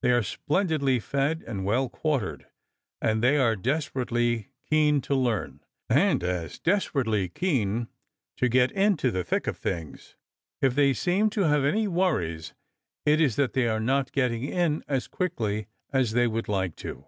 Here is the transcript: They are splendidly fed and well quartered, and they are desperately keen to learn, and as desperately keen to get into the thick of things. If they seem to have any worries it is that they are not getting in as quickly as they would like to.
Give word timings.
They 0.00 0.12
are 0.12 0.22
splendidly 0.22 0.98
fed 0.98 1.44
and 1.46 1.62
well 1.62 1.90
quartered, 1.90 2.46
and 3.02 3.22
they 3.22 3.36
are 3.36 3.54
desperately 3.54 4.48
keen 4.66 5.02
to 5.02 5.14
learn, 5.14 5.60
and 5.90 6.24
as 6.24 6.58
desperately 6.58 7.28
keen 7.28 7.88
to 8.38 8.48
get 8.48 8.72
into 8.72 9.10
the 9.10 9.24
thick 9.24 9.46
of 9.46 9.58
things. 9.58 10.16
If 10.62 10.74
they 10.74 10.94
seem 10.94 11.28
to 11.36 11.42
have 11.42 11.66
any 11.66 11.86
worries 11.86 12.54
it 13.04 13.20
is 13.20 13.36
that 13.36 13.52
they 13.52 13.68
are 13.68 13.78
not 13.78 14.10
getting 14.12 14.42
in 14.44 14.82
as 14.88 15.06
quickly 15.06 15.66
as 15.92 16.12
they 16.12 16.26
would 16.26 16.48
like 16.48 16.74
to. 16.76 17.04